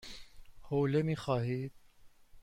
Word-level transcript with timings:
حوله 0.61 1.01
می 1.01 1.15
خواهید؟ 1.15 1.71